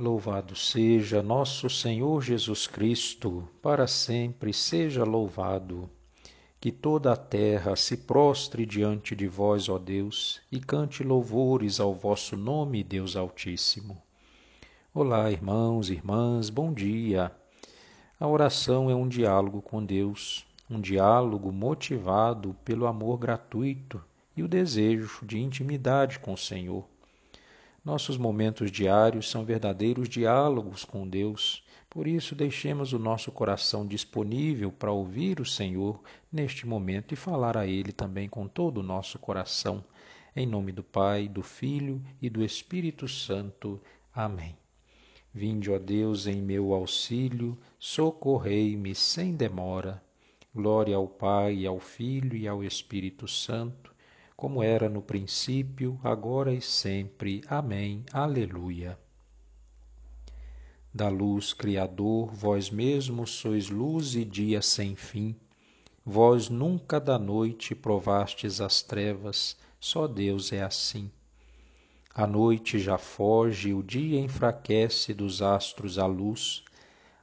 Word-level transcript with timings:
Louvado 0.00 0.56
seja 0.56 1.22
nosso 1.22 1.68
Senhor 1.68 2.22
Jesus 2.22 2.66
Cristo, 2.66 3.46
para 3.60 3.86
sempre 3.86 4.50
seja 4.50 5.04
louvado. 5.04 5.90
Que 6.58 6.72
toda 6.72 7.12
a 7.12 7.16
terra 7.18 7.76
se 7.76 7.98
prostre 7.98 8.64
diante 8.64 9.14
de 9.14 9.28
vós, 9.28 9.68
ó 9.68 9.78
Deus, 9.78 10.40
e 10.50 10.58
cante 10.58 11.04
louvores 11.04 11.78
ao 11.78 11.92
vosso 11.92 12.34
nome, 12.34 12.82
Deus 12.82 13.14
Altíssimo. 13.14 14.00
Olá, 14.94 15.30
irmãos 15.30 15.90
e 15.90 15.92
irmãs, 15.92 16.48
bom 16.48 16.72
dia. 16.72 17.30
A 18.18 18.26
oração 18.26 18.88
é 18.88 18.94
um 18.94 19.06
diálogo 19.06 19.60
com 19.60 19.84
Deus, 19.84 20.46
um 20.70 20.80
diálogo 20.80 21.52
motivado 21.52 22.56
pelo 22.64 22.86
amor 22.86 23.18
gratuito 23.18 24.02
e 24.34 24.42
o 24.42 24.48
desejo 24.48 25.26
de 25.26 25.38
intimidade 25.38 26.18
com 26.18 26.32
o 26.32 26.38
Senhor. 26.38 26.89
Nossos 27.82 28.18
momentos 28.18 28.70
diários 28.70 29.30
são 29.30 29.42
verdadeiros 29.42 30.06
diálogos 30.06 30.84
com 30.84 31.08
Deus. 31.08 31.64
Por 31.88 32.06
isso, 32.06 32.34
deixemos 32.34 32.92
o 32.92 32.98
nosso 32.98 33.32
coração 33.32 33.86
disponível 33.86 34.70
para 34.70 34.92
ouvir 34.92 35.40
o 35.40 35.46
Senhor 35.46 35.98
neste 36.30 36.66
momento 36.66 37.14
e 37.14 37.16
falar 37.16 37.56
a 37.56 37.66
Ele 37.66 37.90
também 37.90 38.28
com 38.28 38.46
todo 38.46 38.78
o 38.78 38.82
nosso 38.82 39.18
coração. 39.18 39.82
Em 40.36 40.46
nome 40.46 40.72
do 40.72 40.82
Pai, 40.82 41.26
do 41.26 41.42
Filho 41.42 42.02
e 42.20 42.28
do 42.28 42.44
Espírito 42.44 43.08
Santo. 43.08 43.80
Amém. 44.14 44.54
Vinde, 45.32 45.70
ó 45.70 45.78
Deus, 45.78 46.26
em 46.26 46.42
meu 46.42 46.74
auxílio, 46.74 47.58
socorrei-me 47.78 48.94
sem 48.94 49.34
demora. 49.34 50.02
Glória 50.54 50.96
ao 50.96 51.08
Pai, 51.08 51.64
ao 51.64 51.80
Filho 51.80 52.36
e 52.36 52.46
ao 52.46 52.62
Espírito 52.62 53.26
Santo 53.26 53.90
como 54.40 54.62
era 54.62 54.88
no 54.88 55.02
princípio, 55.02 56.00
agora 56.02 56.50
e 56.50 56.62
sempre. 56.62 57.42
Amém. 57.46 58.06
Aleluia. 58.10 58.98
Da 60.94 61.10
luz, 61.10 61.52
Criador, 61.52 62.32
vós 62.32 62.70
mesmo 62.70 63.26
sois 63.26 63.68
luz 63.68 64.14
e 64.14 64.24
dia 64.24 64.62
sem 64.62 64.96
fim. 64.96 65.36
Vós 66.02 66.48
nunca 66.48 66.98
da 66.98 67.18
noite 67.18 67.74
provastes 67.74 68.62
as 68.62 68.80
trevas, 68.80 69.58
só 69.78 70.06
Deus 70.06 70.54
é 70.54 70.62
assim. 70.62 71.10
A 72.14 72.26
noite 72.26 72.78
já 72.78 72.96
foge, 72.96 73.74
o 73.74 73.82
dia 73.82 74.18
enfraquece 74.18 75.12
dos 75.12 75.42
astros 75.42 75.98
a 75.98 76.06
luz, 76.06 76.64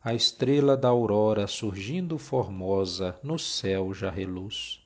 a 0.04 0.14
estrela 0.14 0.78
da 0.78 0.90
aurora 0.90 1.48
surgindo 1.48 2.20
formosa 2.20 3.20
no 3.24 3.40
céu 3.40 3.92
já 3.92 4.12
reluz 4.12 4.86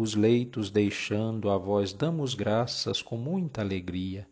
os 0.00 0.14
leitos 0.14 0.70
deixando, 0.70 1.50
a 1.50 1.58
vós 1.58 1.92
damos 1.92 2.32
graças 2.34 3.02
com 3.02 3.18
muita 3.18 3.60
alegria, 3.60 4.26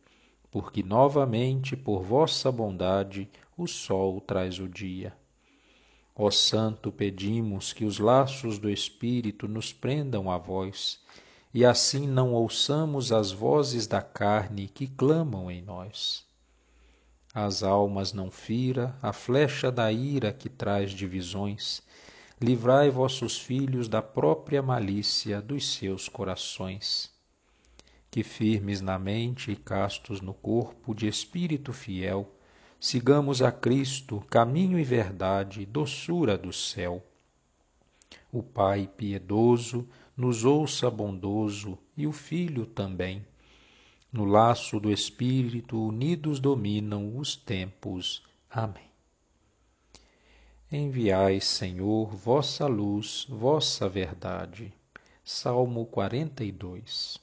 porque 0.51 0.83
novamente, 0.83 1.77
por 1.77 2.03
vossa 2.03 2.51
bondade, 2.51 3.29
o 3.55 3.67
sol 3.67 4.19
traz 4.19 4.59
o 4.59 4.67
dia. 4.67 5.15
Ó 6.17 6.31
Santo, 6.31 6.91
pedimos 6.91 7.75
que 7.75 7.85
os 7.85 7.99
laços 7.99 8.59
do 8.59 8.71
Espírito 8.71 9.47
nos 9.47 9.71
prendam 9.71 10.31
a 10.31 10.39
vós, 10.39 11.03
e 11.53 11.67
assim 11.67 12.09
não 12.09 12.33
ouçamos 12.33 13.13
as 13.13 13.31
vozes 13.31 13.87
da 13.87 14.01
carne 14.01 14.69
que 14.69 14.87
clamam 14.87 15.51
em 15.51 15.61
nós. 15.61 16.27
As 17.35 17.63
almas 17.63 18.15
não 18.15 18.31
fira 18.31 18.97
a 19.03 19.13
flecha 19.13 19.71
da 19.71 19.93
ira 19.93 20.33
que 20.33 20.49
traz 20.49 20.93
divisões, 20.93 21.83
livrai 22.41 22.89
vossos 22.89 23.37
filhos 23.37 23.89
da 23.89 24.01
própria 24.01 24.63
malícia 24.63 25.43
dos 25.43 25.75
seus 25.75 26.09
corações. 26.09 27.11
Que 28.11 28.23
firmes 28.23 28.81
na 28.81 28.99
mente 28.99 29.51
e 29.51 29.57
castos 29.57 30.21
no 30.21 30.33
corpo, 30.33 30.95
de 30.95 31.09
espírito 31.09 31.73
fiel, 31.73 32.33
sigamos 32.81 33.43
a 33.43 33.51
Cristo, 33.51 34.25
caminho 34.31 34.79
e 34.79 34.85
verdade, 34.85 35.67
doçura 35.67 36.39
do 36.39 36.53
céu. 36.53 37.05
O 38.33 38.43
Pai 38.43 38.89
piedoso 38.97 39.89
nos 40.17 40.45
ouça 40.45 40.91
bondoso 40.91 41.77
e 41.97 42.07
o 42.07 42.13
Filho 42.13 42.67
também. 42.67 43.27
No 44.13 44.25
laço 44.25 44.81
do 44.81 44.91
Espírito 44.91 45.79
unidos 45.81 46.41
dominam 46.41 47.19
os 47.19 47.37
tempos. 47.37 48.23
Amém. 48.49 48.88
Enviai, 50.71 51.41
Senhor, 51.41 52.15
vossa 52.15 52.67
luz, 52.67 53.27
vossa 53.27 53.89
verdade. 53.89 54.71
Salmo 55.25 55.87
42 55.87 57.19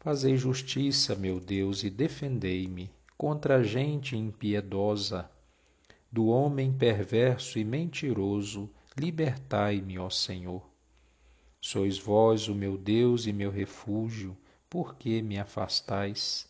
Fazei 0.00 0.36
justiça, 0.36 1.14
meu 1.14 1.38
Deus, 1.38 1.84
e 1.84 1.90
defendei-me 1.90 2.90
contra 3.16 3.58
a 3.58 3.62
gente 3.62 4.16
impiedosa. 4.16 5.30
Do 6.10 6.26
homem 6.26 6.72
perverso 6.72 7.56
e 7.56 7.62
mentiroso, 7.62 8.68
libertai-me, 8.98 9.96
ó 9.96 10.10
Senhor. 10.10 10.68
Sois 11.60 12.00
vós 12.00 12.48
o 12.48 12.54
meu 12.54 12.76
Deus 12.76 13.28
e 13.28 13.32
meu 13.32 13.52
refúgio, 13.52 14.36
por 14.68 14.96
que 14.96 15.22
me 15.22 15.38
afastais? 15.38 16.48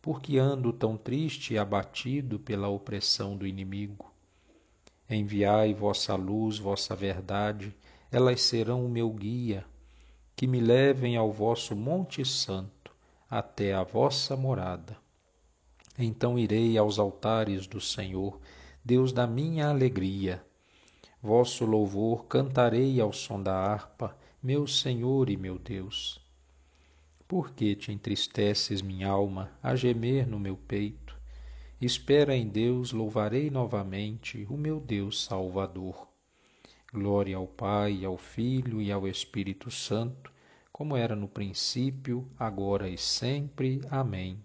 Porque 0.00 0.38
ando 0.38 0.72
tão 0.72 0.96
triste 0.96 1.54
e 1.54 1.58
abatido 1.58 2.38
pela 2.38 2.68
opressão 2.68 3.36
do 3.36 3.44
inimigo? 3.44 4.09
Enviai 5.10 5.74
vossa 5.74 6.14
luz, 6.14 6.58
vossa 6.58 6.94
verdade, 6.94 7.74
elas 8.12 8.40
serão 8.42 8.86
o 8.86 8.88
meu 8.88 9.10
guia, 9.10 9.64
que 10.36 10.46
me 10.46 10.60
levem 10.60 11.16
ao 11.16 11.32
vosso 11.32 11.74
Monte 11.74 12.24
Santo, 12.24 12.94
até 13.28 13.74
a 13.74 13.82
vossa 13.82 14.36
morada. 14.36 14.96
Então 15.98 16.38
irei 16.38 16.78
aos 16.78 16.98
altares 16.98 17.66
do 17.66 17.80
Senhor, 17.80 18.40
Deus 18.84 19.12
da 19.12 19.26
minha 19.26 19.68
alegria. 19.68 20.44
Vosso 21.20 21.66
louvor 21.66 22.26
cantarei 22.26 23.00
ao 23.00 23.12
som 23.12 23.42
da 23.42 23.54
harpa, 23.54 24.16
meu 24.40 24.66
Senhor 24.66 25.28
e 25.28 25.36
meu 25.36 25.58
Deus. 25.58 26.20
Por 27.26 27.50
que 27.50 27.74
te 27.74 27.92
entristeces, 27.92 28.80
minha 28.80 29.08
alma, 29.08 29.50
a 29.62 29.76
gemer 29.76 30.26
no 30.26 30.38
meu 30.38 30.56
peito? 30.56 31.09
Espera 31.80 32.36
em 32.36 32.46
Deus, 32.46 32.92
louvarei 32.92 33.50
novamente 33.50 34.46
o 34.50 34.56
meu 34.56 34.78
Deus 34.78 35.24
Salvador. 35.24 36.06
Glória 36.92 37.38
ao 37.38 37.46
Pai, 37.46 38.04
ao 38.04 38.18
Filho 38.18 38.82
e 38.82 38.92
ao 38.92 39.08
Espírito 39.08 39.70
Santo, 39.70 40.30
como 40.70 40.94
era 40.94 41.16
no 41.16 41.26
princípio, 41.26 42.30
agora 42.38 42.86
e 42.86 42.98
sempre. 42.98 43.80
Amém. 43.90 44.38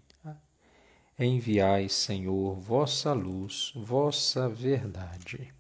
Enviai, 1.20 1.90
Senhor, 1.90 2.56
vossa 2.56 3.12
luz, 3.12 3.74
vossa 3.76 4.48
verdade. 4.48 5.54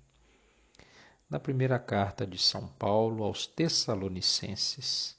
Na 1.30 1.40
primeira 1.40 1.78
carta 1.78 2.26
de 2.26 2.38
São 2.38 2.68
Paulo 2.80 3.22
aos 3.22 3.48
Tessalonicenses. 3.48 5.18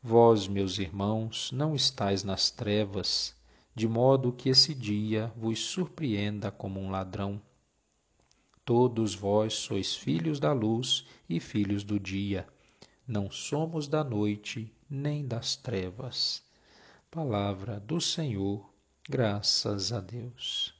Vós, 0.00 0.46
meus 0.46 0.78
irmãos, 0.78 1.50
não 1.50 1.74
estais 1.74 2.22
nas 2.22 2.48
trevas, 2.48 3.34
de 3.76 3.86
modo 3.86 4.32
que 4.32 4.48
esse 4.48 4.74
dia 4.74 5.30
vos 5.36 5.58
surpreenda 5.58 6.50
como 6.50 6.80
um 6.80 6.90
ladrão. 6.90 7.38
Todos 8.64 9.14
vós 9.14 9.52
sois 9.52 9.94
filhos 9.94 10.40
da 10.40 10.50
luz 10.54 11.04
e 11.28 11.38
filhos 11.38 11.84
do 11.84 12.00
dia. 12.00 12.48
Não 13.06 13.30
somos 13.30 13.86
da 13.86 14.02
noite 14.02 14.72
nem 14.88 15.26
das 15.26 15.56
trevas. 15.56 16.42
Palavra 17.10 17.78
do 17.78 18.00
Senhor, 18.00 18.66
graças 19.06 19.92
a 19.92 20.00
Deus. 20.00 20.74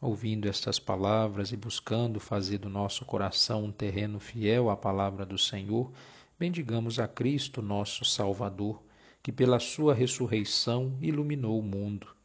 Ouvindo 0.00 0.46
estas 0.46 0.78
palavras 0.78 1.50
e 1.50 1.56
buscando 1.56 2.20
fazer 2.20 2.58
do 2.58 2.68
nosso 2.68 3.04
coração 3.04 3.64
um 3.64 3.72
terreno 3.72 4.20
fiel 4.20 4.70
à 4.70 4.76
palavra 4.76 5.26
do 5.26 5.36
Senhor, 5.36 5.90
bendigamos 6.38 7.00
a 7.00 7.08
Cristo, 7.08 7.60
nosso 7.60 8.04
Salvador, 8.04 8.80
que 9.20 9.32
pela 9.32 9.58
sua 9.58 9.92
ressurreição 9.92 10.96
iluminou 11.02 11.58
o 11.58 11.62
mundo 11.62 12.19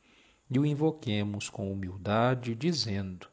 e 0.49 0.59
o 0.59 0.65
invoquemos 0.65 1.49
com 1.49 1.71
humildade, 1.71 2.55
dizendo: 2.55 3.27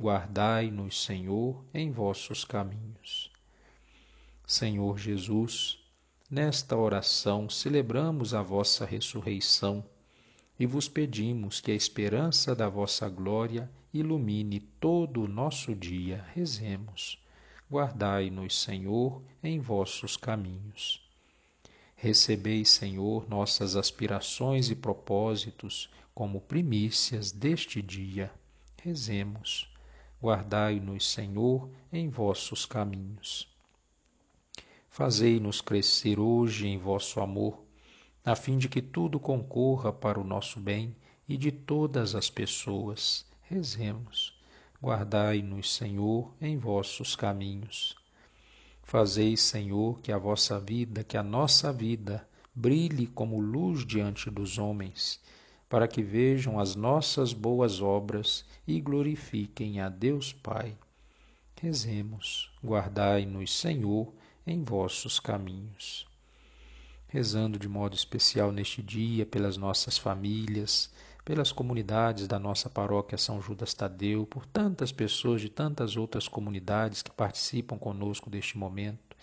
Guardai-nos, 0.00 1.04
Senhor, 1.04 1.64
em 1.72 1.90
vossos 1.90 2.44
caminhos. 2.44 3.30
Senhor 4.46 4.98
Jesus, 4.98 5.78
nesta 6.30 6.76
oração 6.76 7.48
celebramos 7.48 8.34
a 8.34 8.42
vossa 8.42 8.84
ressurreição 8.84 9.84
e 10.58 10.66
vos 10.66 10.88
pedimos 10.88 11.60
que 11.60 11.70
a 11.70 11.74
esperança 11.74 12.54
da 12.54 12.68
vossa 12.68 13.08
glória 13.08 13.70
ilumine 13.92 14.60
todo 14.60 15.22
o 15.22 15.28
nosso 15.28 15.74
dia. 15.74 16.24
Rezemos. 16.34 17.18
Guardai-nos, 17.70 18.60
Senhor, 18.60 19.22
em 19.42 19.58
vossos 19.58 20.16
caminhos. 20.16 21.02
Recebei, 21.96 22.64
Senhor, 22.64 23.28
nossas 23.28 23.76
aspirações 23.76 24.70
e 24.70 24.74
propósitos 24.74 25.88
como 26.14 26.40
primícias 26.40 27.32
deste 27.32 27.80
dia. 27.80 28.32
Rezemos. 28.82 29.72
Guardai-nos, 30.20 31.10
Senhor, 31.10 31.68
em 31.92 32.08
vossos 32.08 32.64
caminhos. 32.66 33.48
Fazei-nos 34.88 35.60
crescer 35.60 36.20
hoje 36.20 36.68
em 36.68 36.78
vosso 36.78 37.20
amor, 37.20 37.64
a 38.24 38.36
fim 38.36 38.58
de 38.58 38.68
que 38.68 38.82
tudo 38.82 39.18
concorra 39.18 39.92
para 39.92 40.20
o 40.20 40.24
nosso 40.24 40.60
bem 40.60 40.94
e 41.28 41.36
de 41.36 41.50
todas 41.50 42.14
as 42.14 42.28
pessoas. 42.28 43.24
Rezemos. 43.42 44.38
Guardai-nos, 44.82 45.74
Senhor, 45.74 46.32
em 46.40 46.58
vossos 46.58 47.16
caminhos. 47.16 47.96
Fazeis, 48.82 49.40
Senhor, 49.40 50.00
que 50.00 50.12
a 50.12 50.18
vossa 50.18 50.60
vida, 50.60 51.02
que 51.02 51.16
a 51.16 51.22
nossa 51.22 51.72
vida, 51.72 52.28
brilhe 52.54 53.06
como 53.06 53.40
luz 53.40 53.86
diante 53.86 54.30
dos 54.30 54.58
homens, 54.58 55.20
para 55.72 55.88
que 55.88 56.02
vejam 56.02 56.60
as 56.60 56.76
nossas 56.76 57.32
boas 57.32 57.80
obras 57.80 58.44
e 58.68 58.78
glorifiquem 58.78 59.80
a 59.80 59.88
Deus 59.88 60.30
Pai. 60.30 60.76
Rezemos, 61.58 62.52
guardai-nos, 62.62 63.58
Senhor, 63.58 64.12
em 64.46 64.62
vossos 64.62 65.18
caminhos. 65.18 66.06
Rezando 67.08 67.58
de 67.58 67.70
modo 67.70 67.94
especial 67.94 68.52
neste 68.52 68.82
dia 68.82 69.24
pelas 69.24 69.56
nossas 69.56 69.96
famílias, 69.96 70.92
pelas 71.24 71.50
comunidades 71.50 72.28
da 72.28 72.38
nossa 72.38 72.68
paróquia 72.68 73.16
São 73.16 73.40
Judas 73.40 73.72
Tadeu, 73.72 74.26
por 74.26 74.44
tantas 74.44 74.92
pessoas 74.92 75.40
de 75.40 75.48
tantas 75.48 75.96
outras 75.96 76.28
comunidades 76.28 77.00
que 77.00 77.10
participam 77.10 77.78
conosco 77.78 78.28
deste 78.28 78.58
momento, 78.58 79.16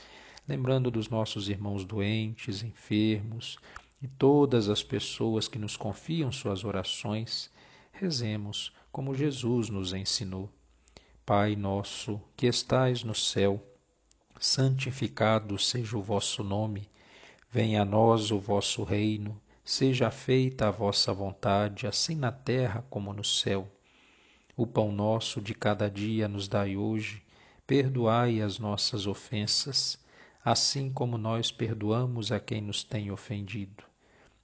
lembrando 0.48 0.90
dos 0.90 1.10
nossos 1.10 1.48
irmãos 1.48 1.86
doentes, 1.86 2.64
enfermos 2.64 3.60
e 4.02 4.08
todas 4.08 4.70
as 4.70 4.82
pessoas 4.82 5.48
que 5.48 5.60
nos 5.60 5.76
confiam 5.76 6.32
suas 6.32 6.64
orações, 6.64 7.52
rezemos 7.92 8.74
como 8.92 9.14
Jesus 9.14 9.70
nos 9.70 9.94
ensinou. 9.94 10.50
Pai 11.26 11.56
nosso, 11.56 12.20
que 12.36 12.48
estais 12.48 13.04
no 13.04 13.14
céu, 13.14 13.64
santificado 14.40 15.60
seja 15.60 15.98
o 15.98 16.02
vosso 16.02 16.44
nome. 16.44 16.90
Venha 17.52 17.82
a 17.82 17.86
nós 17.86 18.32
o 18.32 18.40
vosso 18.40 18.84
reino. 18.84 19.40
Seja 19.64 20.10
feita 20.10 20.68
a 20.68 20.72
vossa 20.72 21.14
vontade, 21.14 21.86
assim 21.86 22.16
na 22.16 22.32
terra 22.32 22.84
como 22.90 23.14
no 23.14 23.24
céu. 23.24 23.68
O 24.56 24.66
pão 24.66 24.92
nosso 24.92 25.42
de 25.42 25.54
cada 25.54 25.90
dia 25.90 26.28
nos 26.28 26.48
dai 26.48 26.76
hoje. 26.76 27.22
Perdoai 27.68 28.42
as 28.42 28.58
nossas 28.58 29.06
ofensas, 29.06 30.00
assim 30.44 30.92
como 30.92 31.18
nós 31.18 31.52
perdoamos 31.52 32.32
a 32.32 32.40
quem 32.40 32.62
nos 32.62 32.84
tem 32.84 33.12
ofendido. 33.12 33.89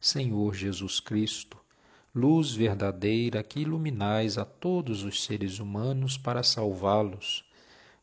Senhor 0.00 0.54
Jesus 0.54 1.00
Cristo, 1.00 1.56
luz 2.14 2.52
verdadeira 2.52 3.42
que 3.42 3.60
iluminais 3.60 4.38
a 4.38 4.44
todos 4.44 5.02
os 5.02 5.24
seres 5.24 5.58
humanos 5.58 6.16
para 6.16 6.42
salvá-los, 6.42 7.44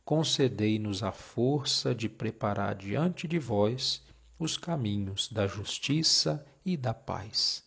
concedei-nos 0.05 1.01
a 1.01 1.11
força 1.11 1.95
de 1.95 2.09
preparar 2.09 2.75
diante 2.75 3.27
de 3.27 3.39
vós 3.39 4.03
os 4.37 4.57
caminhos 4.57 5.29
da 5.31 5.47
justiça 5.47 6.45
e 6.65 6.75
da 6.75 6.93
paz. 6.93 7.63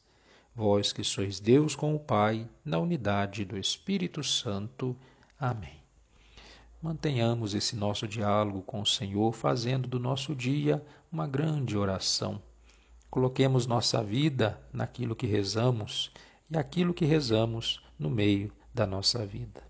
Vós 0.55 0.93
que 0.93 1.05
sois 1.05 1.38
Deus 1.38 1.75
com 1.76 1.94
o 1.94 1.99
Pai, 1.99 2.49
na 2.64 2.78
unidade 2.78 3.44
do 3.44 3.58
Espírito 3.58 4.25
Santo. 4.25 4.96
Amém. 5.38 5.81
Mantenhamos 6.81 7.55
esse 7.55 7.75
nosso 7.75 8.06
diálogo 8.06 8.62
com 8.62 8.81
o 8.81 8.87
Senhor, 8.87 9.32
fazendo 9.32 9.88
do 9.88 9.99
nosso 9.99 10.34
dia 10.34 10.84
uma 11.11 11.26
grande 11.26 11.76
oração. 11.76 12.40
Coloquemos 13.10 13.66
nossa 13.66 14.02
vida 14.02 14.60
naquilo 14.72 15.16
que 15.16 15.26
rezamos 15.26 16.10
e 16.50 16.56
aquilo 16.56 16.94
que 16.94 17.04
rezamos 17.04 17.82
no 17.98 18.10
meio 18.10 18.52
da 18.74 18.86
nossa 18.86 19.24
vida. 19.24 19.62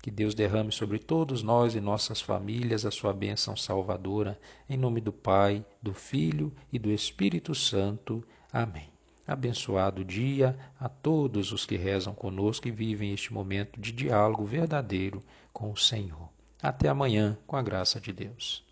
Que 0.00 0.10
Deus 0.10 0.34
derrame 0.34 0.70
sobre 0.70 0.98
todos 0.98 1.42
nós 1.42 1.74
e 1.74 1.80
nossas 1.80 2.20
famílias 2.20 2.86
a 2.86 2.90
sua 2.90 3.12
bênção 3.12 3.56
salvadora, 3.56 4.38
em 4.68 4.76
nome 4.76 5.00
do 5.00 5.12
Pai, 5.12 5.64
do 5.82 5.92
Filho 5.92 6.52
e 6.72 6.78
do 6.78 6.90
Espírito 6.90 7.54
Santo. 7.54 8.24
Amém. 8.52 8.88
Abençoado 9.26 10.04
dia 10.04 10.56
a 10.78 10.88
todos 10.88 11.50
os 11.50 11.66
que 11.66 11.76
rezam 11.76 12.14
conosco 12.14 12.68
e 12.68 12.70
vivem 12.70 13.12
este 13.12 13.32
momento 13.32 13.80
de 13.80 13.90
diálogo 13.90 14.44
verdadeiro 14.44 15.22
com 15.52 15.72
o 15.72 15.76
Senhor. 15.76 16.28
Até 16.62 16.88
amanhã, 16.88 17.36
com 17.46 17.56
a 17.56 17.62
graça 17.62 18.00
de 18.00 18.12
Deus. 18.12 18.65